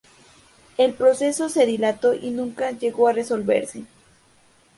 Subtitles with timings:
[0.79, 3.83] El proceso se dilató y nunca llegó a resolverse.